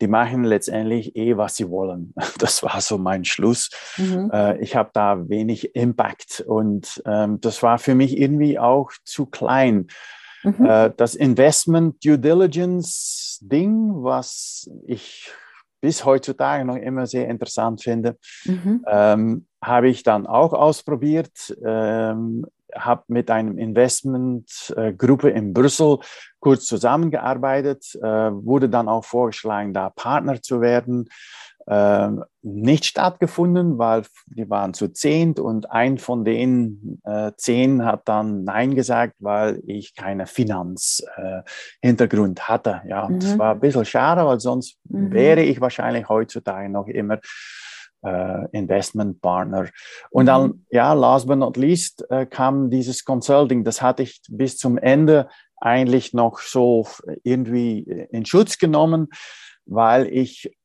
[0.00, 2.14] die machen letztendlich eh, was sie wollen.
[2.38, 3.70] Das war so mein Schluss.
[3.96, 4.30] Mhm.
[4.32, 9.26] Äh, ich habe da wenig Impact und ähm, das war für mich irgendwie auch zu
[9.26, 9.88] klein.
[10.44, 10.64] Mhm.
[10.64, 15.32] Äh, das Investment Due Diligence Ding, was ich
[15.80, 18.84] bis heutzutage noch immer sehr interessant finde, mhm.
[18.86, 21.56] ähm, habe ich dann auch ausprobiert.
[21.64, 25.98] Ähm, habe mit einem Investmentgruppe äh, in Brüssel
[26.38, 31.08] kurz zusammengearbeitet, äh, wurde dann auch vorgeschlagen, da Partner zu werden
[31.70, 38.44] nicht stattgefunden, weil die waren zu zehnt und ein von den äh, zehn hat dann
[38.44, 42.80] Nein gesagt, weil ich keine Finanzhintergrund äh, hatte.
[42.86, 43.20] Ja, mhm.
[43.20, 45.12] das war ein bisschen schade, weil sonst mhm.
[45.12, 47.18] wäre ich wahrscheinlich heutzutage noch immer
[48.02, 49.66] äh, Investmentpartner.
[50.10, 50.64] Und dann, mhm.
[50.70, 53.64] ja, last but not least, äh, kam dieses Consulting.
[53.64, 56.86] Das hatte ich bis zum Ende eigentlich noch so
[57.24, 59.08] irgendwie in Schutz genommen,
[59.66, 60.56] weil ich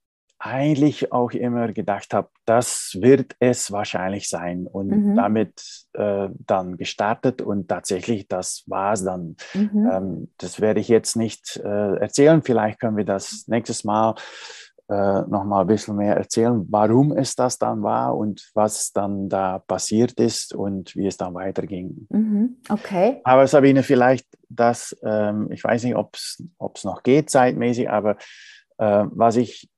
[0.45, 5.15] eigentlich auch immer gedacht habe, das wird es wahrscheinlich sein und mhm.
[5.15, 9.38] damit äh, dann gestartet und tatsächlich, das war es dann.
[9.53, 9.89] Mhm.
[9.89, 14.15] Ähm, das werde ich jetzt nicht äh, erzählen, vielleicht können wir das nächstes Mal
[14.89, 19.29] äh, noch mal ein bisschen mehr erzählen, warum es das dann war und was dann
[19.29, 22.06] da passiert ist und wie es dann weiterging.
[22.10, 22.58] Mhm.
[22.67, 23.21] Okay.
[23.23, 28.17] Aber Sabine, vielleicht das, ähm, ich weiß nicht, ob es noch geht zeitmäßig, aber
[28.77, 29.69] äh, was ich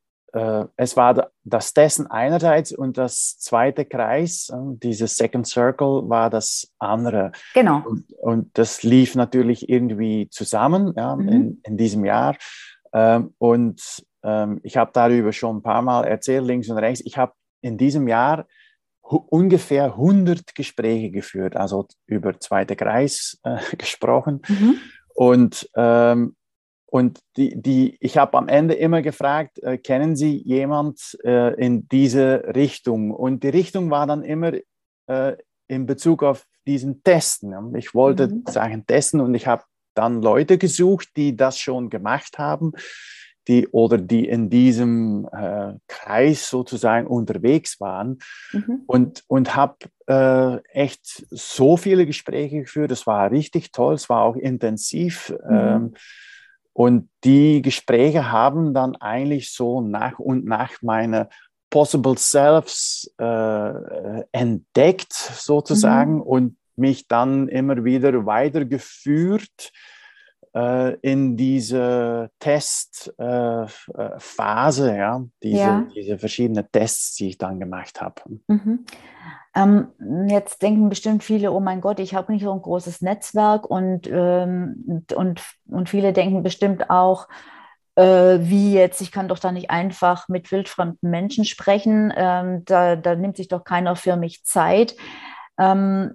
[0.76, 6.74] es war das Dessen einerseits und das zweite Kreis, äh, dieses Second Circle, war das
[6.78, 7.32] andere.
[7.54, 7.84] Genau.
[7.86, 11.30] Und, und das lief natürlich irgendwie zusammen ja, mhm.
[11.30, 12.36] in, in, diesem Jahr.
[12.93, 13.82] Ähm, und
[14.24, 17.06] ähm, ich habe darüber schon ein paar Mal erzählt, links und rechts.
[17.06, 18.45] Ich habe in diesem Jahr
[19.02, 24.41] ungefähr 100 Gespräche geführt, also über zweite Kreis äh, gesprochen.
[24.48, 24.78] Mhm.
[25.13, 26.36] Und ähm,
[26.95, 31.89] und die, die, ich habe am Ende immer gefragt, äh, kennen Sie jemand äh, in
[31.89, 33.12] diese Richtung?
[33.12, 34.53] Und die Richtung war dann immer
[35.08, 35.36] äh,
[35.67, 37.75] in Bezug auf diesen Testen.
[37.75, 38.43] Ich wollte mhm.
[38.47, 42.71] sagen testen und ich habe dann Leute gesucht, die das schon gemacht haben,
[43.49, 48.19] die oder die in diesem äh, Kreis sozusagen unterwegs waren
[48.53, 48.84] mhm.
[48.88, 49.75] und, und habe
[50.08, 52.91] äh, echt so viele Gespräche geführt.
[52.91, 55.36] Es war richtig toll, es war auch intensiv.
[55.45, 55.58] Mhm.
[55.58, 55.93] Ähm,
[56.75, 61.29] und die Gespräche haben dann eigentlich so nach und nach meine
[61.69, 66.15] Possible Selves äh, entdeckt sozusagen.
[66.15, 66.21] Mhm.
[66.21, 69.71] Und mich dann immer wieder weitergeführt
[70.53, 73.71] äh, in diese Testphase,
[74.91, 75.88] äh, ja, diese, ja.
[75.95, 78.21] diese verschiedenen Tests, die ich dann gemacht habe.
[78.47, 78.85] Mhm.
[79.55, 79.87] Ähm,
[80.27, 84.07] jetzt denken bestimmt viele, oh mein Gott, ich habe nicht so ein großes Netzwerk und,
[84.11, 87.27] ähm, und, und viele denken bestimmt auch,
[87.95, 92.97] äh, wie jetzt, ich kann doch da nicht einfach mit wildfremden Menschen sprechen, ähm, da,
[92.97, 94.95] da, nimmt sich doch keiner für mich Zeit.
[95.57, 96.11] Ähm,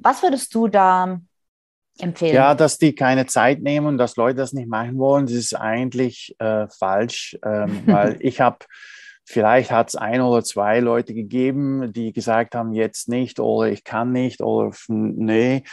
[0.00, 1.18] was würdest du da
[1.98, 2.34] empfehlen?
[2.34, 5.54] Ja, dass die keine Zeit nehmen und dass Leute das nicht machen wollen, das ist
[5.54, 8.58] eigentlich äh, falsch, ähm, weil ich habe
[9.24, 13.84] Vielleicht hat es ein oder zwei Leute gegeben, die gesagt haben, jetzt nicht oder ich
[13.84, 15.64] kann nicht oder nee.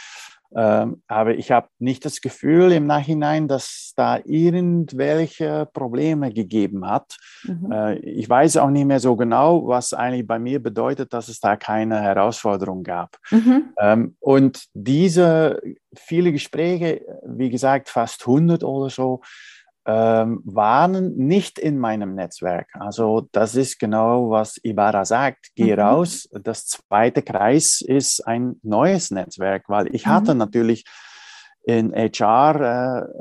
[0.54, 7.16] Ähm, aber ich habe nicht das Gefühl im Nachhinein, dass da irgendwelche Probleme gegeben hat.
[7.44, 7.72] Mhm.
[7.72, 11.40] Äh, ich weiß auch nicht mehr so genau, was eigentlich bei mir bedeutet, dass es
[11.40, 13.16] da keine Herausforderung gab.
[13.30, 13.70] Mhm.
[13.78, 15.60] Ähm, und diese
[15.94, 19.22] viele Gespräche, wie gesagt, fast 100 oder so,
[19.84, 22.68] ähm, waren nicht in meinem Netzwerk.
[22.74, 25.50] Also das ist genau, was Ibarra sagt.
[25.56, 25.80] Geh mhm.
[25.80, 26.28] raus.
[26.32, 30.10] Das zweite Kreis ist ein neues Netzwerk, weil ich mhm.
[30.10, 30.84] hatte natürlich
[31.64, 32.60] in HR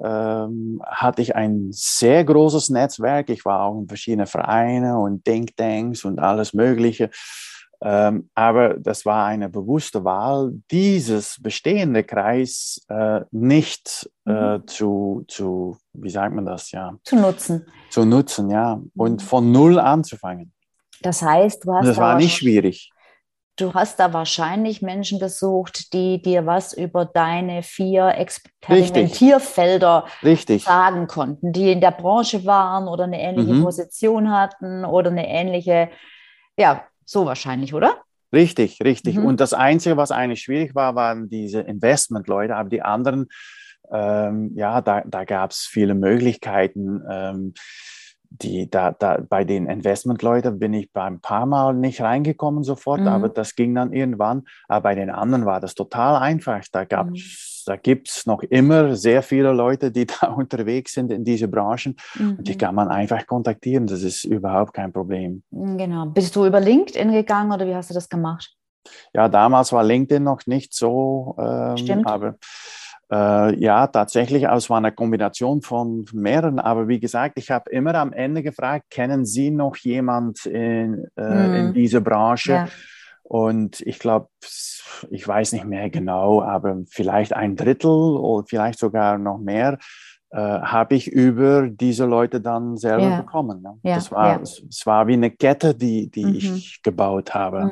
[0.03, 3.29] äh, ähm, hatte ich ein sehr großes Netzwerk.
[3.29, 7.11] Ich war auch in verschiedenen Vereinen und Denktanks und alles Mögliche.
[7.83, 14.67] Ähm, aber das war eine bewusste Wahl, dieses bestehende Kreis äh, nicht äh, mhm.
[14.67, 16.93] zu, zu, wie sagt man das, ja?
[17.03, 17.65] Zu nutzen.
[17.89, 18.79] Zu nutzen, ja.
[18.95, 19.25] Und mhm.
[19.25, 20.53] von Null anzufangen.
[21.01, 21.87] Das heißt, du hast.
[21.87, 22.91] Das war nicht schwierig.
[23.57, 30.63] Du hast da wahrscheinlich Menschen besucht, die dir was über deine vier Experimentierfelder Richtig.
[30.63, 33.63] sagen konnten, die in der Branche waren oder eine ähnliche mhm.
[33.63, 35.89] Position hatten oder eine ähnliche
[36.57, 38.03] ja, so wahrscheinlich, oder?
[38.33, 39.17] Richtig, richtig.
[39.17, 39.25] Mhm.
[39.25, 43.27] Und das Einzige, was eigentlich schwierig war, waren diese Investmentleute, aber die anderen,
[43.91, 47.01] ähm, ja, da, da gab es viele Möglichkeiten.
[47.09, 47.53] Ähm,
[48.31, 53.07] die, da, da, bei den Investmentleuten bin ich beim paar Mal nicht reingekommen sofort, mhm.
[53.07, 54.43] aber das ging dann irgendwann.
[54.67, 56.63] Aber bei den anderen war das total einfach.
[56.71, 57.17] Da gab mhm
[57.65, 61.95] da gibt es noch immer sehr viele Leute, die da unterwegs sind in diese Branchen.
[62.15, 62.37] Mhm.
[62.37, 63.87] Und die kann man einfach kontaktieren.
[63.87, 65.43] Das ist überhaupt kein Problem.
[65.51, 66.05] Genau.
[66.07, 68.55] Bist du über LinkedIn gegangen oder wie hast du das gemacht?
[69.13, 71.35] Ja, damals war LinkedIn noch nicht so.
[71.39, 72.07] Ähm, Stimmt.
[72.07, 72.35] Aber
[73.11, 76.59] äh, ja, tatsächlich, es war eine Kombination von mehreren.
[76.59, 81.47] Aber wie gesagt, ich habe immer am Ende gefragt, kennen Sie noch jemand in, äh,
[81.47, 81.53] mhm.
[81.55, 82.51] in dieser Branche?
[82.53, 82.67] Ja.
[83.23, 84.29] Und ich glaube,
[85.09, 89.77] ich weiß nicht mehr genau, aber vielleicht ein Drittel oder vielleicht sogar noch mehr
[90.31, 93.17] äh, habe ich über diese Leute dann selber ja.
[93.21, 93.61] bekommen.
[93.61, 93.77] Ne?
[93.83, 96.35] Ja, das war, es, es, war wie eine Kette, die, die mhm.
[96.35, 97.65] ich gebaut habe.
[97.65, 97.71] Mhm.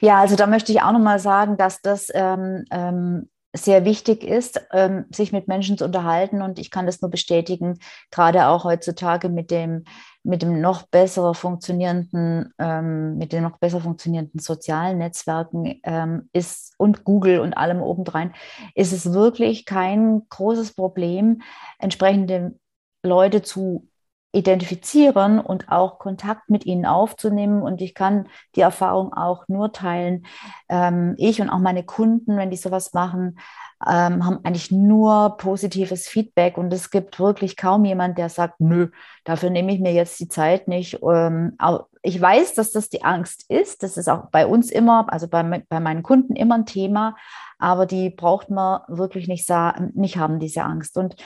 [0.00, 4.60] Ja, also da möchte ich auch nochmal sagen, dass das ähm, ähm, sehr wichtig ist,
[4.72, 6.42] ähm, sich mit Menschen zu unterhalten.
[6.42, 7.78] Und ich kann das nur bestätigen,
[8.10, 9.84] gerade auch heutzutage mit dem
[10.28, 16.74] mit dem noch besser funktionierenden, ähm, mit den noch besser funktionierenden sozialen Netzwerken ähm, ist
[16.76, 18.34] und Google und allem obendrein,
[18.74, 21.40] ist es wirklich kein großes Problem,
[21.78, 22.58] entsprechende
[23.02, 23.88] Leute zu
[24.32, 27.62] identifizieren und auch Kontakt mit ihnen aufzunehmen.
[27.62, 30.26] Und ich kann die Erfahrung auch nur teilen.
[30.68, 33.38] Ähm, ich und auch meine Kunden, wenn die sowas machen,
[33.86, 38.88] ähm, haben eigentlich nur positives Feedback und es gibt wirklich kaum jemand, der sagt, nö,
[39.24, 40.98] dafür nehme ich mir jetzt die Zeit nicht.
[41.02, 41.56] Ähm,
[42.02, 43.82] ich weiß, dass das die Angst ist.
[43.82, 47.16] Das ist auch bei uns immer, also bei, bei meinen Kunden immer ein Thema,
[47.58, 49.48] aber die braucht man wirklich nicht,
[49.94, 50.96] nicht haben, diese Angst.
[50.96, 51.16] Und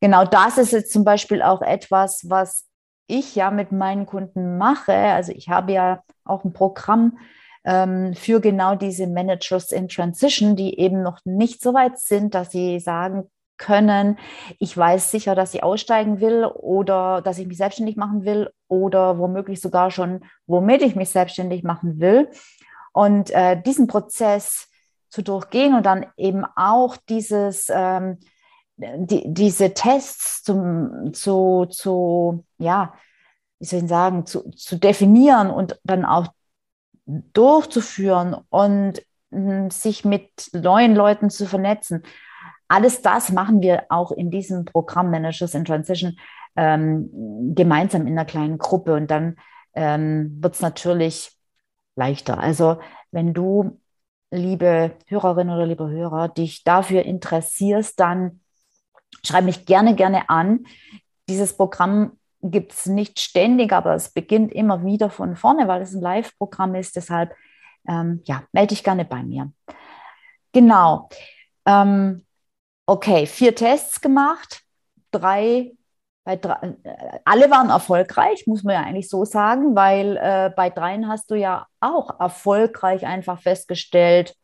[0.00, 2.66] genau das ist jetzt zum Beispiel auch etwas, was
[3.06, 4.94] ich ja mit meinen Kunden mache.
[4.94, 7.18] Also ich habe ja auch ein Programm,
[7.64, 12.50] ähm, für genau diese Managers in Transition, die eben noch nicht so weit sind, dass
[12.50, 14.18] sie sagen können,
[14.58, 19.18] ich weiß sicher, dass ich aussteigen will oder dass ich mich selbstständig machen will oder
[19.18, 22.28] womöglich sogar schon, womit ich mich selbstständig machen will.
[22.92, 24.68] Und äh, diesen Prozess
[25.14, 28.18] zu durchgehen und dann eben auch dieses, ähm,
[28.76, 32.94] die, diese Tests zum, zu, zu, ja,
[33.60, 36.26] wie soll ich sagen, zu, zu definieren und dann auch
[37.06, 42.02] durchzuführen und hm, sich mit neuen Leuten zu vernetzen.
[42.66, 46.18] Alles das machen wir auch in diesem Programm Managers in Transition
[46.56, 49.36] ähm, gemeinsam in einer kleinen Gruppe und dann
[49.74, 51.38] ähm, wird es natürlich
[51.94, 52.38] leichter.
[52.38, 52.80] Also
[53.12, 53.80] wenn du,
[54.34, 58.40] liebe Hörerin oder lieber Hörer, dich dafür interessierst, dann
[59.24, 60.66] schreib mich gerne, gerne an.
[61.28, 65.94] Dieses Programm gibt es nicht ständig, aber es beginnt immer wieder von vorne, weil es
[65.94, 66.96] ein Live-Programm ist.
[66.96, 67.34] Deshalb,
[67.88, 69.52] ähm, ja, melde dich gerne bei mir.
[70.52, 71.08] Genau.
[71.64, 72.24] Ähm,
[72.86, 74.62] okay, vier Tests gemacht,
[75.10, 75.72] drei,
[76.24, 80.70] bei drei, äh, alle waren erfolgreich, muss man ja eigentlich so sagen, weil äh, bei
[80.70, 84.34] dreien hast du ja auch erfolgreich einfach festgestellt,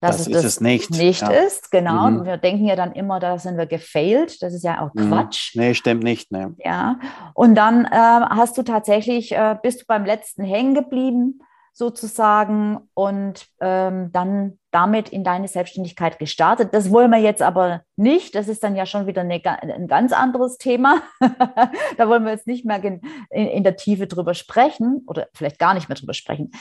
[0.00, 1.28] dass das es das es nicht, nicht ja.
[1.28, 1.70] ist.
[1.70, 2.10] Genau.
[2.10, 2.24] Mhm.
[2.24, 4.42] Wir denken ja dann immer, da sind wir gefailt.
[4.42, 5.08] Das ist ja auch mhm.
[5.08, 5.54] Quatsch.
[5.56, 6.32] Nee, stimmt nicht.
[6.32, 6.46] Nee.
[6.58, 6.98] Ja.
[7.34, 11.40] Und dann äh, hast du tatsächlich, äh, bist du beim letzten hängen geblieben
[11.72, 16.74] sozusagen und ähm, dann damit in deine Selbstständigkeit gestartet.
[16.74, 18.34] Das wollen wir jetzt aber nicht.
[18.34, 21.02] Das ist dann ja schon wieder eine, ein ganz anderes Thema.
[21.96, 23.00] da wollen wir jetzt nicht mehr in,
[23.30, 26.52] in, der Tiefe drüber sprechen oder vielleicht gar nicht mehr drüber sprechen.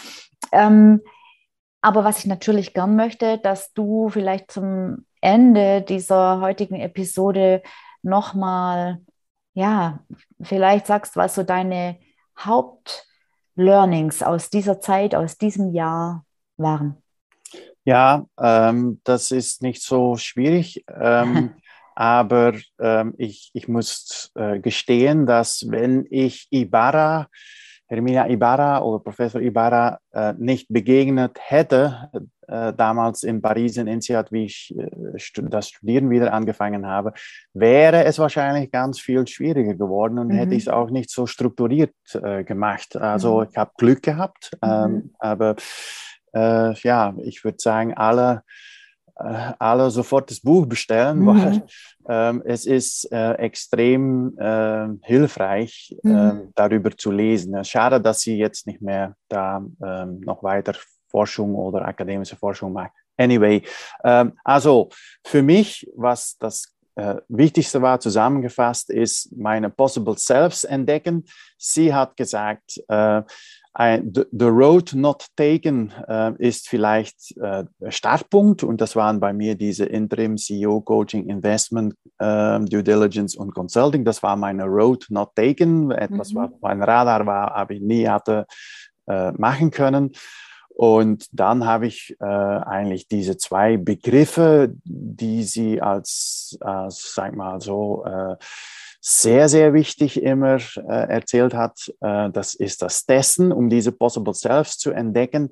[0.51, 1.01] Ähm,
[1.81, 7.61] aber was ich natürlich gern möchte, dass du vielleicht zum Ende dieser heutigen Episode
[8.01, 8.99] nochmal,
[9.53, 9.99] ja,
[10.41, 11.99] vielleicht sagst, was so deine
[13.59, 16.95] Hauptlearnings aus dieser Zeit, aus diesem Jahr waren.
[17.83, 21.51] Ja, ähm, das ist nicht so schwierig, ähm,
[21.95, 27.27] aber ähm, ich, ich muss äh, gestehen, dass wenn ich Ibarra
[27.89, 32.11] Hermina Ibarra oder Professor Ibarra äh, nicht begegnet hätte,
[32.47, 37.13] äh, damals in Paris in INSEAD, wie ich äh, das Studieren wieder angefangen habe,
[37.53, 40.33] wäre es wahrscheinlich ganz viel schwieriger geworden und mhm.
[40.33, 42.95] hätte ich es auch nicht so strukturiert äh, gemacht.
[42.95, 43.47] Also mhm.
[43.49, 45.11] ich habe Glück gehabt, ähm, mhm.
[45.17, 45.55] aber
[46.33, 48.43] äh, ja, ich würde sagen, alle
[49.19, 51.25] alle sofort das Buch bestellen, mhm.
[51.27, 51.63] weil
[52.07, 56.15] ähm, es ist äh, extrem äh, hilfreich, mhm.
[56.15, 57.63] Ähm, darüber zu lesen.
[57.63, 60.73] Schade, dass sie jetzt nicht mehr da ähm, noch weiter
[61.07, 62.91] Forschung oder akademische Forschung macht.
[63.17, 63.61] Anyway,
[64.03, 64.89] ähm, also
[65.25, 71.25] für mich, was das äh, Wichtigste war, zusammengefasst, ist meine Possible Selves entdecken.
[71.57, 72.81] Sie hat gesagt,
[73.75, 79.55] äh, The Road Not Taken äh, ist vielleicht äh, Startpunkt und das waren bei mir
[79.55, 84.05] diese Interim CEO Coaching Investment äh, Due Diligence und Consulting.
[84.05, 86.37] Das war meine Road Not Taken, etwas, mhm.
[86.37, 88.45] was mein Radar war, aber ich nie hatte
[89.07, 90.11] äh, machen können.
[90.69, 97.59] Und dann habe ich äh, eigentlich diese zwei Begriffe, die sie als, als sag mal
[97.59, 98.37] so, äh,
[99.01, 101.91] sehr, sehr wichtig immer äh, erzählt hat.
[102.01, 105.51] Äh, das ist das Testen, um diese Possible Selves zu entdecken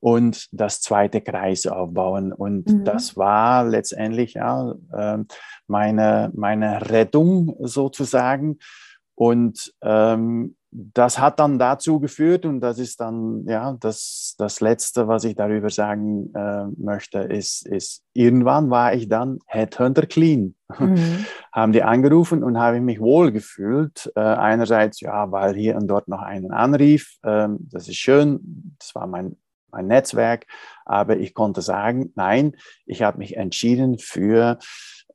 [0.00, 2.32] und das zweite Kreis aufbauen.
[2.32, 2.84] Und mhm.
[2.84, 5.18] das war letztendlich ja, äh,
[5.66, 8.58] meine, meine Rettung sozusagen.
[9.18, 15.08] Und ähm, das hat dann dazu geführt, und das ist dann ja das, das Letzte,
[15.08, 20.54] was ich darüber sagen äh, möchte, ist, ist, irgendwann war ich dann Headhunter Clean.
[20.78, 21.24] Mhm.
[21.52, 24.12] Haben die angerufen und habe mich wohl gefühlt.
[24.14, 28.94] Äh, einerseits, ja, weil hier und dort noch einen anrief, äh, das ist schön, das
[28.94, 29.36] war mein,
[29.72, 30.46] mein Netzwerk,
[30.84, 32.54] aber ich konnte sagen, nein,
[32.86, 34.58] ich habe mich entschieden für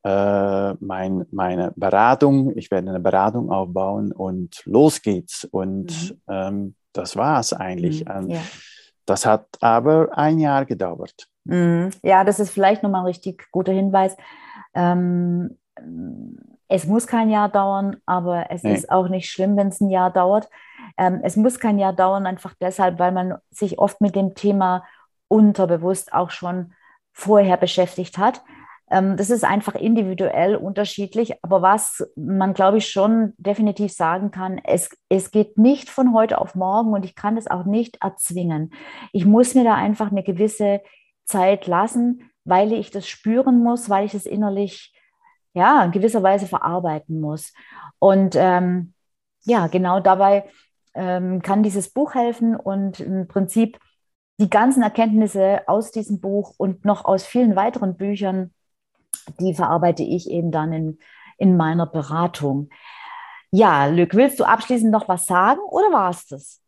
[0.04, 5.46] äh, mein, meine Beratung, ich werde eine Beratung aufbauen und los geht's.
[5.46, 6.20] Und mhm.
[6.28, 8.06] ähm, das war es eigentlich.
[8.06, 8.42] Mhm, ähm, ja.
[9.06, 11.28] Das hat aber ein Jahr gedauert.
[11.46, 11.90] Mhm.
[12.04, 14.16] Ja, das ist vielleicht nochmal ein richtig guter Hinweis.
[14.74, 15.58] Ähm,
[16.68, 18.74] es muss kein Jahr dauern, aber es nee.
[18.74, 20.50] ist auch nicht schlimm, wenn es ein Jahr dauert.
[20.98, 24.84] Ähm, es muss kein Jahr dauern, einfach deshalb, weil man sich oft mit dem Thema
[25.28, 26.74] unterbewusst auch schon
[27.12, 28.44] vorher beschäftigt hat.
[28.94, 31.44] Ähm, das ist einfach individuell unterschiedlich.
[31.44, 36.38] Aber was man, glaube ich, schon definitiv sagen kann, es, es geht nicht von heute
[36.38, 38.72] auf morgen und ich kann es auch nicht erzwingen.
[39.12, 40.82] Ich muss mir da einfach eine gewisse
[41.26, 44.94] Zeit lassen, weil ich das spüren muss, weil ich es innerlich
[45.56, 47.52] ja in gewisser Weise verarbeiten muss.
[47.98, 48.94] Und ähm,
[49.42, 50.46] ja, genau dabei
[50.94, 53.80] ähm, kann dieses Buch helfen und im Prinzip
[54.40, 58.52] die ganzen Erkenntnisse aus diesem Buch und noch aus vielen weiteren Büchern
[59.40, 61.00] die verarbeite ich eben dann in,
[61.38, 62.70] in meiner Beratung.
[63.52, 66.60] Ja, Lück, willst du abschließend noch was sagen oder war es das?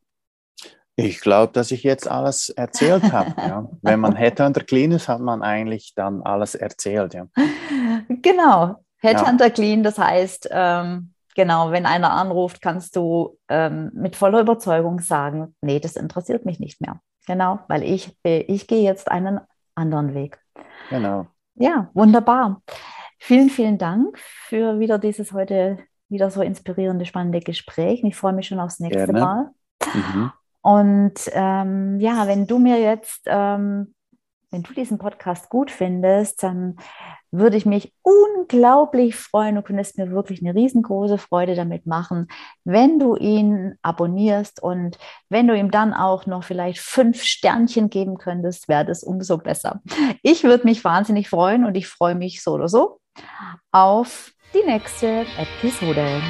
[0.97, 3.33] Ich glaube, dass ich jetzt alles erzählt habe.
[3.37, 3.67] ja.
[3.81, 7.13] Wenn man Headhunter clean ist, hat man eigentlich dann alles erzählt.
[7.13, 7.27] Ja.
[8.07, 9.51] Genau, Headhunter ja.
[9.51, 15.55] clean, das heißt, ähm, genau, wenn einer anruft, kannst du ähm, mit voller Überzeugung sagen,
[15.61, 16.99] nee, das interessiert mich nicht mehr.
[17.27, 19.39] Genau, weil ich, äh, ich gehe jetzt einen
[19.75, 20.39] anderen Weg.
[20.89, 21.27] Genau.
[21.55, 22.61] Ja, wunderbar.
[23.17, 25.79] Vielen, vielen Dank für wieder dieses heute
[26.09, 28.03] wieder so inspirierende, spannende Gespräch.
[28.03, 29.19] Ich freue mich schon aufs nächste Gerne.
[29.19, 29.51] Mal.
[29.93, 30.31] Mhm.
[30.61, 33.94] Und ähm, ja, wenn du mir jetzt ähm,
[34.51, 36.77] wenn du diesen Podcast gut findest, dann
[37.31, 39.55] würde ich mich unglaublich freuen.
[39.55, 42.27] Du könntest mir wirklich eine riesengroße Freude damit machen,
[42.63, 44.97] wenn du ihn abonnierst und
[45.29, 49.81] wenn du ihm dann auch noch vielleicht fünf Sternchen geben könntest, wäre das umso besser.
[50.21, 52.99] Ich würde mich wahnsinnig freuen und ich freue mich so oder so
[53.71, 56.21] auf die nächste Episode.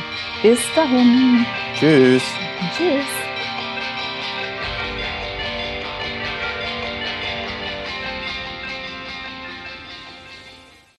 [0.42, 1.46] Bis dahin.
[1.76, 2.24] Tschüss.
[2.76, 3.25] Tschüss.